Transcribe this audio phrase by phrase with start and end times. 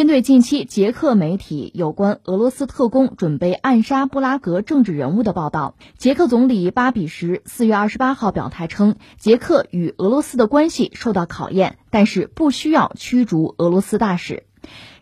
[0.00, 14.44] 针对近期捷克媒体有关俄罗斯特工准备暗杀布拉格政治人物的报道，捷克总理巴比什四月二十八号表态称，捷克与俄罗斯的关系受到考验，但是不需要驱逐俄罗斯大使。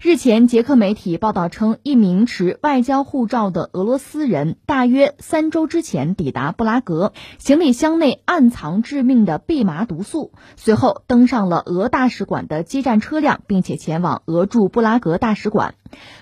[0.01, 15.75] 日前，捷克媒体报道称，一名持外交护照的俄罗斯人大约三周之前抵达布拉格，行李箱内暗藏致命的蓖麻毒素，随后登上了俄大使馆的基站车辆，并且前往俄驻布拉格大使馆。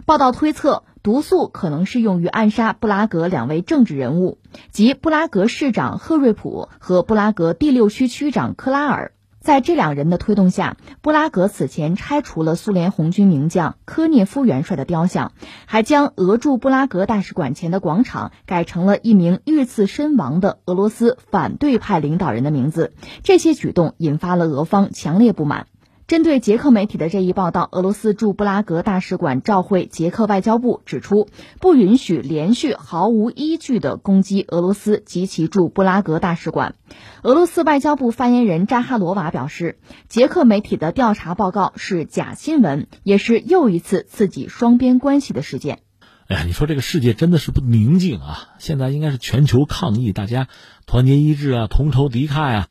[0.06, 4.38] 报道推测，毒素可能是用于暗杀布拉格两位政治人物，
[4.70, 9.12] 即布拉格市长赫瑞普和布拉格第六区区长克拉尔。
[9.46, 15.30] 在这两人的推动下，布拉格此前拆除了苏联红军名将科涅夫元帅的雕像，
[15.66, 22.92] 还将俄驻布拉格大使馆前的广场改成了一名遇刺身亡的俄罗斯反对派领导人的名字。
[23.22, 25.68] 这些举动引发了俄方强烈不满。
[26.06, 31.26] 针对捷克媒体的这一报道，俄罗斯驻布拉格大使馆召回捷克外交部，指出
[31.60, 36.76] 不允许连续毫无依据的攻击俄罗斯及其驻布拉格大使馆。
[37.22, 45.80] 俄罗斯外交部发言人扎哈罗娃表示，捷克媒体的调查报告是假新闻，也是又一次刺激双边关系的事件。
[46.28, 48.50] 哎呀，你说这个世界真的是不宁静啊！
[48.60, 50.46] 现在应该是全球抗议，大家
[50.86, 52.68] 团结一致啊，同仇敌忾啊。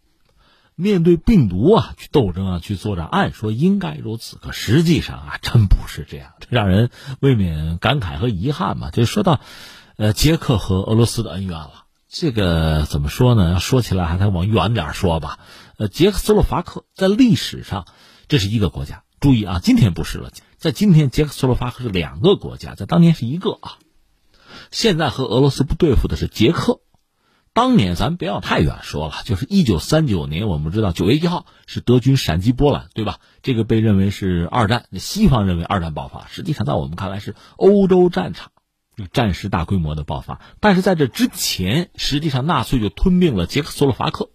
[0.78, 6.90] 面对病毒啊，去斗争啊，去作战，按说应该如此，可实际上啊，真不是这样，这让人
[7.22, 8.92] 未免感慨和遗憾嘛。
[8.92, 9.40] 就说到，
[9.95, 13.62] 呃，捷克和俄罗斯的恩怨了，这个怎么说呢？
[13.62, 15.40] 说起来还得往远点说吧。
[15.78, 17.86] 呃，捷克斯洛伐克在历史上
[18.28, 23.78] 这是一个国家，注意啊，今天不是了，在今天捷克斯洛伐克是两个国家，在当年是一个啊。
[24.72, 26.82] 现在和俄罗斯不对付的是捷克。
[27.56, 33.20] 当年咱不要太远说了，就是一九三九年，我们知道九月一号是德军闪击波兰，对吧？
[33.44, 38.52] 这个被认为是二战，西方认为二战爆发，实际上在我们看来是欧洲战场
[39.14, 40.42] 战时大规模的爆发。
[40.59, 44.32] 但是在这之前，实际上纳粹就吞并了捷克斯洛伐克，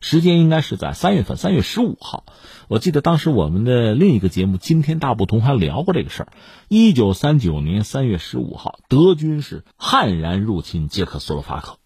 [0.00, 2.24] 时间应该是在三月份，三月十五号。
[2.68, 6.32] 我记得当时我们的另一个节目《今天大不同》还聊过这个事儿。
[6.68, 11.76] 一九三九年三月十五号，德军是悍然入侵捷克斯洛伐克。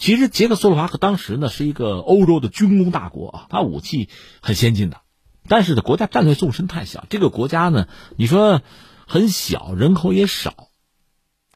[0.00, 4.08] 其实捷克斯洛伐克当时呢是一个欧洲的军工大国啊，它武器
[4.40, 5.02] 很先进的，
[5.46, 7.04] 但是呢国家战略纵深太小。
[7.10, 8.62] 这个国家呢，你说
[9.06, 10.54] 很小，人口也少，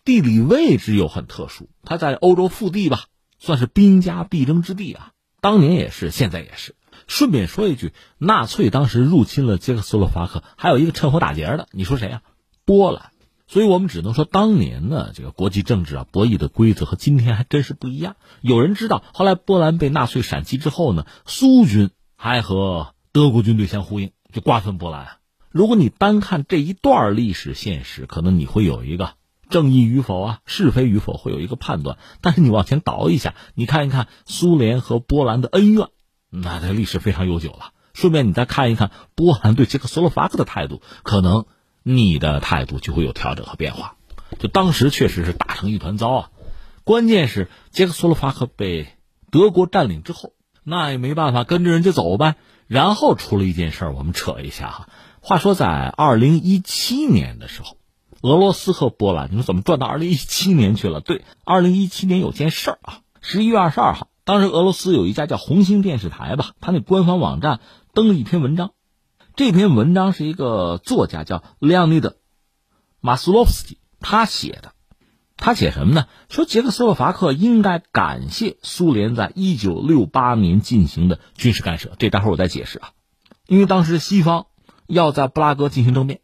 [0.04, 3.06] 地理位置又很特殊，它在欧洲腹地吧，
[3.38, 5.12] 算是兵家必争之地啊。
[5.40, 6.74] 当年也是，现在也是。
[7.06, 12.22] 顺便说一句，纳粹当时入侵了捷克斯洛伐克，还有一个趁火打劫的，你说谁啊？
[12.66, 13.13] 波兰。
[13.54, 18.16] 所以我们只能说，当年呢，这个国际政治啊，博弈的规则和今天还真是不一样。
[18.40, 25.18] 有人知道，后来波兰被纳粹闪击之后呢，苏军还和德国军队相呼应，就瓜分波兰。
[25.52, 29.12] 如果你单看这一段历史现实，可能你会有一个
[29.48, 31.96] 正义与否啊，是非与否会有一个判断。
[32.20, 35.90] 但是你往前倒一下，你看一看苏联和波兰的恩怨，
[36.28, 37.70] 那这历史非常悠久了。
[37.92, 41.46] 顺便你再看一看波兰对捷克斯洛伐克的态度，可能。
[41.86, 43.96] 你的态度就会有调整和变化，
[44.38, 46.30] 就当时确实是打成一团糟啊。
[46.82, 48.88] 关键是捷克斯洛伐克被
[49.30, 52.36] 德国占领之后，那也没办法，跟着人家走呗。
[52.66, 54.88] 然后出了一件事儿，我们扯一下哈。
[55.20, 57.76] 话说在二零一七年的时候，
[58.22, 61.02] 俄罗斯和波兰，你说怎么转到二零一七年去了？
[61.02, 67.60] 对，二零一七年有件事儿啊，十一月二十二号，当时俄罗斯有一家叫红星电视台吧，它那官方网站
[67.92, 68.72] 登了一篇文章。
[69.36, 72.10] 这篇文章是一个作家叫列昂尼德·
[73.00, 74.74] 马斯洛夫斯基他写的，
[75.36, 76.06] 他写什么呢？
[76.28, 81.96] 说捷克斯洛伐克应该感谢苏联在一九六八年进行的军事干涉。
[81.98, 82.90] 这待会儿我再解释啊，
[83.48, 84.46] 因为当时西方
[84.86, 86.20] 要在布拉格进行政变，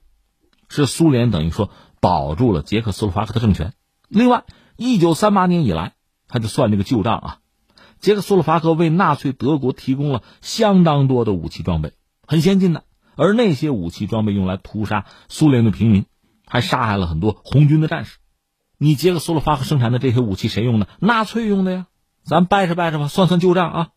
[0.69, 1.70] 是苏联等于说
[2.00, 3.72] 保住了捷克斯洛伐克的政权。
[4.06, 4.44] 另外，
[4.76, 5.94] 一九三八年以来，
[6.28, 7.38] 他就算这个旧账啊，
[7.99, 11.93] 捷克斯洛伐克为纳粹德国提供了相当多的武器装备，
[12.25, 12.84] 很先进的。
[13.16, 16.06] 而那些武器装备用来屠杀苏联的平民，
[16.47, 18.19] 还杀害了很多红军的战士。
[18.79, 20.88] 你捷克斯洛伐克生产的这些武器谁用的？
[21.00, 21.87] 纳粹用的呀！
[22.25, 23.88] 咱掰扯掰扯吧，算算旧账啊。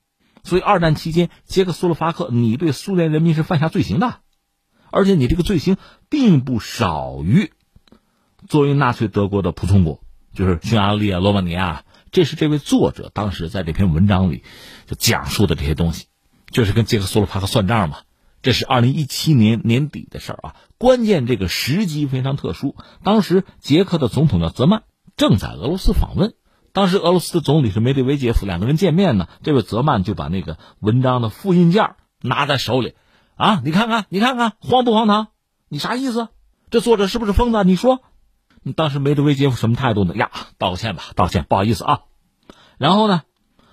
[0.44, 4.20] 所以二战期间，捷克斯洛伐克你对苏联人民是犯下罪行的，
[4.92, 5.78] 而且你这个罪行
[6.10, 7.54] 并不少于
[8.50, 10.02] 作为纳粹德国的仆从国，
[10.34, 11.86] 就是匈牙利啊、罗马尼亚。
[12.12, 14.44] 这是这位作者当时在这篇文章里
[14.86, 16.08] 就讲述的这些东西，
[16.52, 18.00] 就是跟捷克斯洛伐克算账嘛。
[18.44, 22.76] 这是二零一七年年底的事儿啊，关键这个时机非常特殊。
[23.02, 24.84] 当时捷克的总统叫泽曼，
[25.16, 26.36] 正在俄罗斯访问。
[26.74, 29.30] 当时俄罗斯的总理是梅德韦杰夫，两个人见面呢。
[29.44, 32.96] 这位泽曼就把那个文章的复印件拿在手里，
[33.36, 35.28] 啊，你看看，你看看，荒不荒唐？
[35.70, 36.28] 你啥意思？
[36.70, 37.64] 这作者是不是疯子？
[37.64, 38.02] 你说，
[38.62, 40.16] 你当时梅德韦杰夫什么态度呢？
[40.16, 42.00] 呀，道个歉吧，道歉，不好意思啊。
[42.78, 43.22] 然后呢，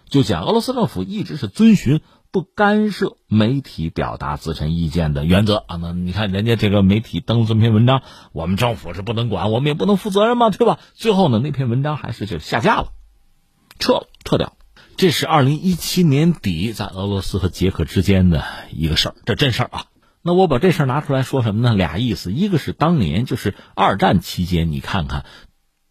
[0.08, 2.02] 就讲俄罗斯政府一直是遵循
[2.32, 5.76] 不干涉媒体表达自身意见的原则啊。
[5.76, 10.78] 那你看人家这个媒体登了这篇文章，我们政府是不能管，我们也不能负责任嘛，对吧？
[10.94, 12.92] 最后呢，那篇文章还是就下架了，
[13.78, 14.56] 撤了，撤掉。
[14.96, 19.84] 这是二零一七年底在俄罗斯和捷克之间的一个事儿，这真事儿啊。
[20.22, 21.74] 那我把这事儿拿出来说什么呢？
[21.74, 25.24] 俩意思，一个是当年就是二战期间，你看看，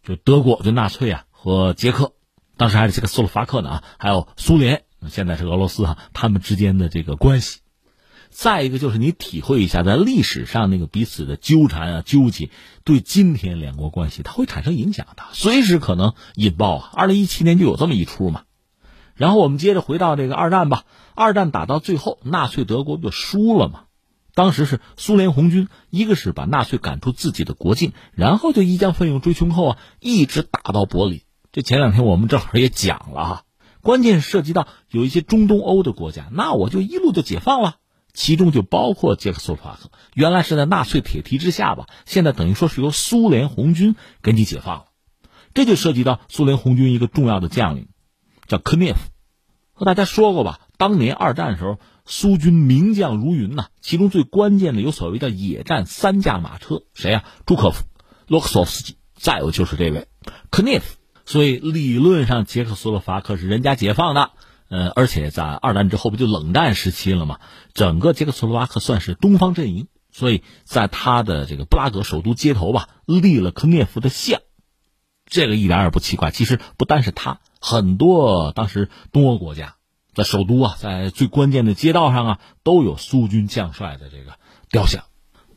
[0.04, 2.12] 就德国就纳粹啊和捷克，
[2.56, 7.60] 当时还是这个斯洛伐克呢啊，还有苏联，现在是俄罗斯哈，他们之间的这个关系。
[8.28, 12.50] 再一个就是你体会一下，在历史上那个彼此的纠缠啊纠结，
[12.84, 16.90] 对今天两国关系它会产生影响的，随时可能引爆啊。
[16.92, 18.42] 二零一七年就有这么一出嘛。
[19.14, 23.84] 然后我们接着回到这个二战吧，二战打到最后，纳粹德国不就输了嘛。
[24.32, 31.22] 当时是苏联红军，一个是把纳粹赶出自己的国境，然后就一将奋勇追穷寇啊，一直打到柏林。
[31.50, 33.42] 这前两天我们正好也讲了哈，
[33.82, 37.76] 关键涉及到有一些中东欧的国家，那我就一路就解放了，
[38.12, 44.84] 其中就包括捷克斯洛伐克，原来是在纳粹铁蹄之下吧，现在等于说是由苏联红军给你解放了，
[45.54, 47.88] 这就涉及到苏联红军一个重要的将领。
[48.46, 48.98] 叫科涅夫，
[49.72, 50.60] 和大家说过吧？
[50.76, 57.24] 当年二战的时候，苏军名将如云呐，其中最关键的有所谓叫野战三驾马车，谁呀？
[57.46, 57.84] 朱可夫、
[58.26, 60.08] 洛克索夫斯基，再有就是这位
[60.50, 60.96] 科涅夫。
[61.30, 64.32] 所以理论上，捷克斯洛伐克是人家解放的，
[64.68, 67.38] 呃，而且在二战之后不就冷战时期了吗？
[67.72, 74.40] 整个捷克斯洛伐克算是东方阵营，所以在他的这个布拉格首都街头吧，立了科涅夫的像，
[75.24, 76.32] 这个一点也不奇怪。
[76.32, 77.38] 其实不单是他。
[77.60, 79.76] 很多当时东欧国家，
[80.12, 84.36] 在首都啊，在最关键的街道上啊，都有苏军将帅的这个
[84.68, 85.04] 雕像。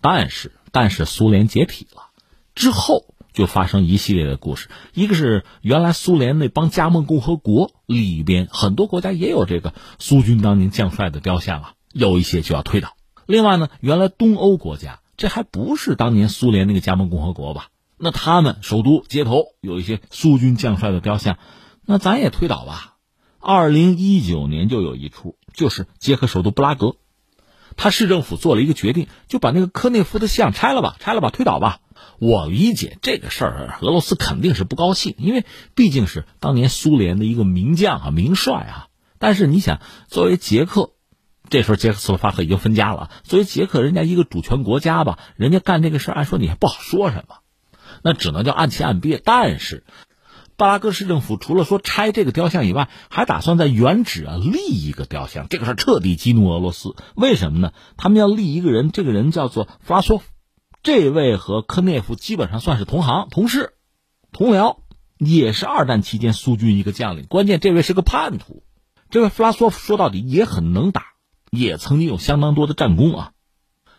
[0.01, 2.09] 但是，但是苏联解体了
[2.53, 4.69] 之后，就发生一系列的故事。
[4.93, 12.95] 一个是原来苏联那帮加盟共和国里边，很多国家也有这个苏军当年将帅的雕像啊，有一些就要推倒。
[13.25, 17.67] 另外呢，原来东欧国家，这还不是当年苏联那个加盟共和国吧？
[17.97, 21.37] 那他们首都街头有一些苏军将帅的雕像。
[21.85, 22.95] 那咱也推倒吧。
[23.39, 26.95] 二零一九年就有一出，就是捷克首都布拉格，
[27.75, 31.79] 他市政府做了一个决定，就把那个科内夫的像拆了吧，拆了吧，推倒吧。
[32.23, 35.43] 我理解这个事儿，俄罗斯肯定是不高兴，因为
[35.75, 38.87] 毕竟是当年苏联的一个名将啊、名帅啊。
[39.19, 40.91] 但是你想，作为捷克，
[41.49, 47.35] 这时候捷克斯洛伐克已经分家了，作为捷克人家一个主权国家吧，人家干这个事儿，按说你还不好说什么，
[48.03, 49.21] 那只能叫暗器暗憋。
[49.23, 49.83] 但是。
[50.55, 55.47] 巴拉格市政府除了说拆这个雕像以外，还打算在原址啊立一个雕像。
[55.49, 56.95] 这个事儿彻底激怒俄罗斯。
[57.15, 57.73] 为什么呢？
[57.97, 60.25] 他们要立一个人，这个人叫做弗拉索夫，
[60.83, 63.73] 这位和科涅夫基本上算是同行、同事、
[64.33, 64.79] 同僚，
[65.17, 67.25] 也是二战期间苏军一个将领。
[67.29, 68.63] 关键这位是个叛徒。
[69.09, 71.03] 这位弗拉索夫说到底也很能打，
[71.51, 73.31] 也曾经有相当多的战功啊。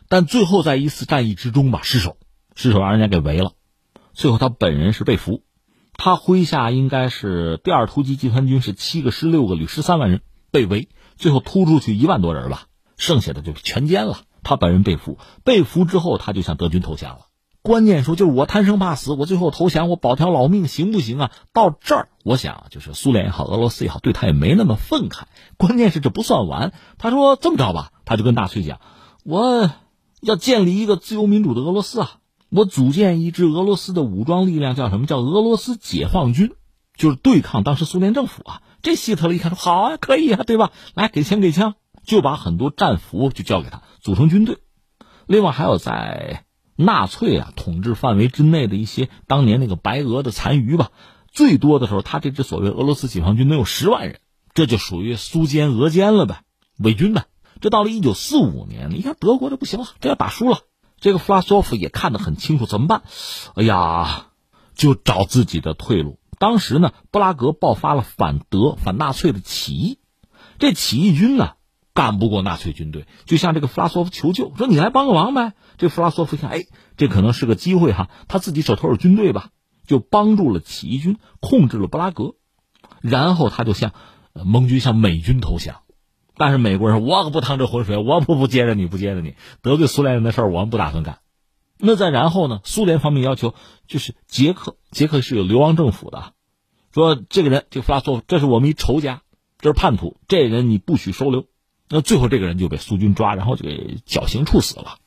[0.08, 2.18] 但最后在一次战役之中吧失手，
[2.54, 3.52] 失手让人家给围了，
[4.12, 5.42] 最后他本人是被俘。
[5.94, 10.20] 他麾下应该是第二突击集团军，是七个师六个旅，十三万人
[10.50, 12.66] 被围，最后突出去一万多人吧，
[12.98, 14.18] 剩下的就全歼了。
[14.44, 17.20] 他本人被俘，被俘之后他就向德军投降了。
[17.62, 21.30] 关键说就是我贪生怕死，我最后投降，我保条老命行不行啊？
[21.52, 25.22] 到这儿，我想就是苏联也好，俄罗斯也好，对他也没那么愤慨。
[25.56, 28.80] 关键是这不算完，他说这么着吧，他就跟纳粹讲，
[29.24, 29.70] 我
[30.20, 32.10] 要建立一个自由民主的俄罗斯啊。
[32.50, 35.06] 我组建一支俄罗斯的武装力量，叫什么？
[35.06, 36.52] 叫俄罗斯解放军，
[36.96, 38.62] 就是对抗当时苏联政府啊。
[38.82, 40.70] 这希特勒一看说：“好啊，可以啊，对吧？
[40.94, 41.74] 来，给枪给枪，
[42.06, 44.58] 就把很多战俘就交给他，组成军队。
[45.26, 46.44] 另外还有在
[46.76, 50.90] 纳粹啊统治范围之内的一些当年那个白俄的残余吧。
[51.32, 54.20] 最多的时候，他这支所谓俄罗斯解放军能有十万人，
[54.54, 56.42] 这就属于苏歼俄歼了呗，
[56.78, 57.24] 伪军呗。
[57.60, 60.58] 这到了一九四五年，你看德国这不行了，这要打输了。”
[61.00, 63.02] 这个弗拉索夫也看得很清楚，怎么办？
[63.56, 64.28] 哎呀，
[64.74, 66.18] 就找自己的退路。
[66.38, 69.98] 当时呢，布拉格爆发了反德、反纳粹的起义，
[70.58, 71.54] 这起义军呢
[71.94, 76.64] 干不过纳粹军队，就向这个弗拉索夫求救，说：“你来帮个忙呗。”这弗拉索夫一看，哎，
[76.96, 79.50] 这可能是个机会哈，他自己手头有军队吧，
[79.86, 82.34] 就帮助了起义军控制了布拉格，
[83.00, 83.92] 然后他就向
[84.32, 85.82] 盟军向美军投降。
[86.36, 91.20] 但是美国人说，我可不趟这浑水，我不不接着你不接着你，得罪苏联人的事儿，我们不打算干。
[91.78, 92.60] 那再然后呢？
[92.64, 93.54] 苏联方面要求，
[93.86, 96.32] 就是捷克，捷克是有流亡政府的，
[96.92, 99.22] 说这个人，这个弗拉索夫，这是我们一仇家，
[99.58, 101.46] 这是叛徒，这人你不许收留。
[101.88, 104.98] 那最后这个人就被苏军抓，然后就给绞刑处死了，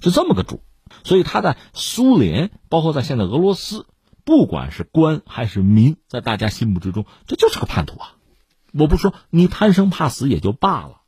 [0.00, 0.62] 是这么个主。
[1.02, 3.86] 所以他在苏联，包括在现在俄罗斯，
[4.24, 8.14] 不管是官还是民，在大家心目之中，这就是个叛徒啊！
[8.72, 11.02] 我不说你贪生怕死也就罢了，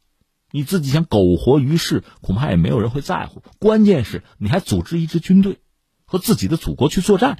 [0.50, 3.42] 你自己想苟活于世，恐怕也没有人会在乎。
[3.58, 5.58] 关键是你还组织一支军队，
[6.04, 7.38] 和自己的祖国去作战，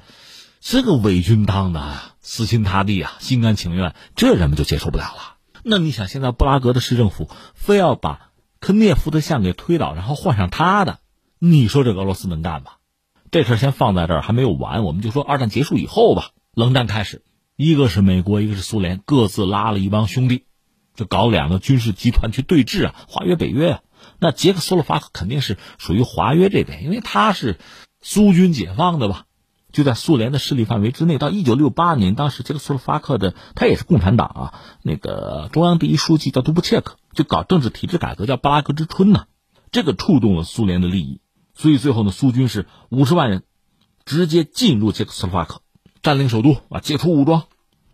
[0.59, 5.36] 这个伪军当的死心塌地啊，心甘情愿，这人们就接受不了了。
[5.69, 8.31] 那你想，现在布拉格的市政府非要把
[8.61, 10.99] 科涅夫的像给推倒，然后换上他的，
[11.39, 12.71] 你说这俄罗斯能干吗？
[13.31, 17.21] 这事先放在这儿还没有完，我们就说二战结束以后吧，冷战开始，
[17.57, 20.45] 一个是美国，一个是苏联，各自拉了一帮兄弟，
[20.95, 23.81] 就搞两个军事集团去对峙啊，华约、北约啊。
[24.19, 27.59] 那捷克斯洛伐克肯定是属于华约这边，因为他是
[27.99, 29.25] 苏军解放的吧。
[29.77, 31.19] 就在苏联的势力范围之内。
[31.19, 39.25] 到一九六八年，当时捷克斯洛伐克的他也是共产党啊，那个中央第一书记叫杜布切克，就搞政治体制改革，叫布拉格之春呢。
[39.71, 41.21] 这个触动了苏联的利益，
[41.53, 43.43] 所以最后呢，苏军是五十万人，
[44.03, 45.61] 直接进入捷克斯洛伐克，
[46.01, 47.43] 占领首都啊，解除武装，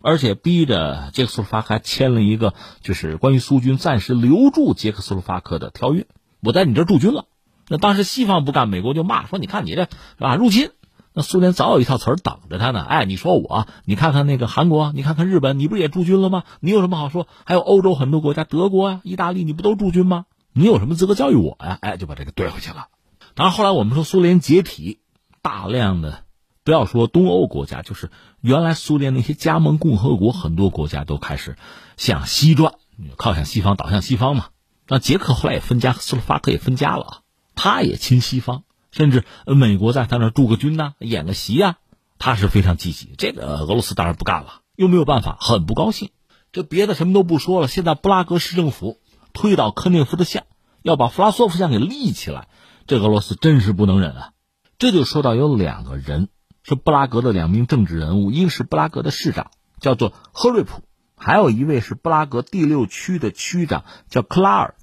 [0.00, 6.06] 而且逼着捷克斯洛伐克还签了一个就是关于苏军暂时留住捷克斯洛伐克的条约。
[6.40, 7.26] 我在你这驻军了，
[7.68, 10.70] 那当时西方不干，美国就骂说：“你看你这是吧，入侵。”
[11.16, 12.82] 那苏联早有一套词儿等着他呢。
[12.82, 16.42] 哎，你说我，你看看那个韩国，你看看日本，你不是也驻军了吗？
[16.58, 17.28] 你有什么好说？
[17.44, 20.26] 还有欧洲很多国家，德国啊、意大利，你不都驻军吗？
[20.52, 21.78] 你有什么资格教育我呀？
[21.80, 22.88] 哎，就把这个怼回去了。
[23.34, 24.98] 当然，后来我们说苏联解体，
[25.40, 26.24] 大量的
[26.64, 31.56] 不要说东欧国家，就是原来苏联那些加盟共和国，很多国家都开始
[31.96, 32.74] 向西转，
[33.16, 34.46] 靠向西方，倒向西方嘛。
[34.88, 37.22] 那捷克后来也分家，斯洛伐克也分家了，
[37.54, 38.64] 他也亲西方。
[38.94, 41.78] 甚至美国在他那驻个军呐，演个习啊，
[42.18, 43.14] 他是非常积极。
[43.18, 46.10] 这个俄罗斯当然不干了，又没有办法，很不高兴。
[46.52, 49.00] 这别的什么都不说了，现在布拉格市政府
[49.32, 50.44] 推倒科涅夫的像，
[50.80, 52.46] 要把弗拉索夫像给立起来，
[52.86, 54.30] 这俄罗斯真是不能忍啊！
[54.78, 56.28] 这就说到有两个人
[56.62, 60.84] 是布拉格的两名政治人物，一个是布拉格的市长，叫做赫瑞普，
[61.16, 64.76] 还有一位是布拉格第六区的区长，叫克拉尔。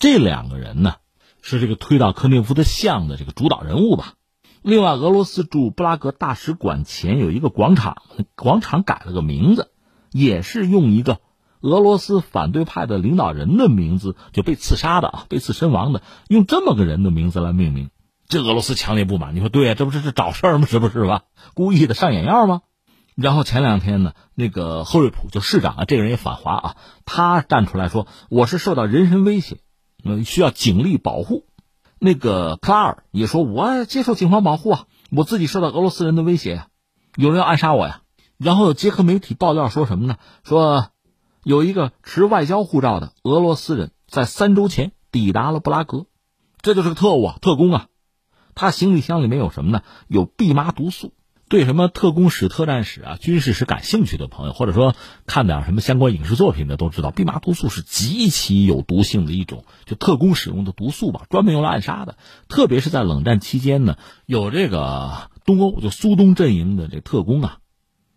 [0.00, 0.96] 这两个人呢？
[1.46, 4.14] 是这个推倒科涅夫的像的这个主导人物吧？
[4.62, 7.98] 另外，俄罗斯驻布拉格大使馆前有一个广场，
[8.34, 9.70] 广场改了个名字，
[10.10, 11.20] 也是用一个
[11.60, 17.90] 俄罗斯反对派的领导人的名字就被刺杀的啊，被刺身亡的，用这么个人的名字来命名，
[18.26, 19.36] 这俄罗斯强烈不满。
[19.36, 20.66] 你说对呀，这不是是找事儿吗？
[20.66, 21.24] 是不是吧？
[21.52, 22.62] 故意的上眼药吗？
[23.16, 29.58] 然后前两天呢，那个赫瑞普就市长啊，这个人也反华啊，他站出来说我是受到人身威胁。
[30.04, 31.46] 嗯，需要警力保护。
[31.98, 36.66] 那个克拉尔也说，我接受警方保护啊，我自己受到俄罗斯人的威胁，
[37.16, 38.02] 有人要暗杀我呀。
[38.36, 40.18] 然后捷克媒体爆料说什么呢？
[40.42, 40.90] 说
[41.42, 46.06] 有一个持外交护照的俄罗斯人在三周前抵达了布拉格，
[46.60, 47.86] 这就是个特务啊，特工啊。
[48.54, 49.82] 他行李箱里面有什么呢？
[50.08, 51.12] 有蓖麻毒素。
[51.48, 54.96] 对什么特工史、特战史啊、军事史感兴趣的朋友，或者说
[55.26, 62.16] 看点什么相关影视作品的，都知道蓖麻毒素是极其有毒性的一种，就特工使用的毒素吧，专门用来暗杀的。
[62.48, 63.96] 特别是在冷战期间呢，
[64.26, 67.58] 有这个东欧就苏东阵营的这特工啊，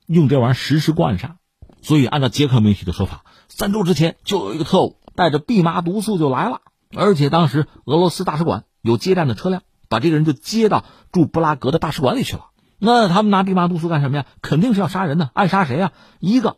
[0.05, 1.37] 用这玩意儿实施过暗杀。
[1.81, 6.61] 所以按照捷克媒体的说法，三周之前就有一个特务带着蓖麻毒素就来了，
[6.95, 12.45] 而且当时俄罗斯大使馆有接站的车辆，把这个人就接到驻布拉格的大使馆里去了。
[12.79, 14.25] 那他们拿蓖麻毒素干什么呀？
[14.41, 15.91] 肯定是要杀人的，暗杀谁呀？
[16.19, 16.57] 一个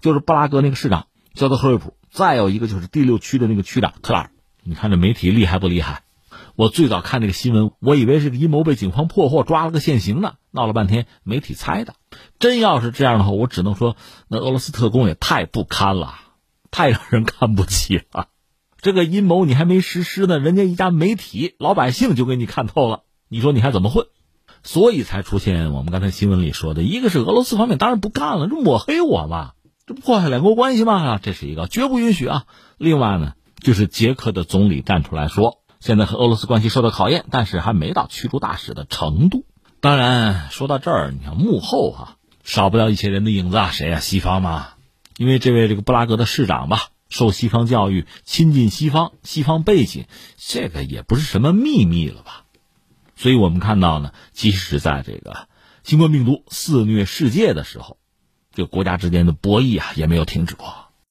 [0.00, 4.30] 就是布拉格那个市长叫做赫瑞普，再有一个就是第六区的那个区长克拉尔。
[4.64, 6.02] 你看这媒体厉害不厉害？
[6.54, 11.94] 我最早看这个新闻，我以为是个阴谋被警方破获，抓了个现行呢，闹了半天媒体猜的。
[12.38, 13.96] 真要是这样的话，我只能说
[14.28, 16.14] 那俄罗斯特工也太不堪了，
[16.70, 18.28] 太让人看不起了。
[18.80, 24.06] 这个阴谋你还没实施呢，人家一家媒体老百姓就给你看透了，你说你还怎么混？
[24.62, 29.52] 所以才出现我们刚才新闻里说的，一个是俄罗斯方面当然不干了，这抹黑我嘛，
[29.86, 31.18] 这破坏两国关系吗？
[31.18, 32.44] 这是一个绝不允许啊。
[32.78, 39.44] 另外呢，就是捷克的总理站出来说，现在和俄罗斯关系受到考验，但是还没到驱逐大使的程度。
[39.80, 43.98] 当然，说到这儿，你看幕后哈，少不了一些人的影子啊，谁呀？
[43.98, 44.68] 西方嘛，
[45.16, 50.04] 因为这位这个布拉格的市长吧，受西方教育，亲近西方，西方背景，
[50.38, 52.41] 这个也不是什么秘密了吧？
[53.22, 55.46] 所以我们看到呢，即使在这个
[55.84, 57.98] 新冠病毒肆虐世界的时候，
[58.52, 60.81] 这个国家之间的博弈啊，也没有停止过。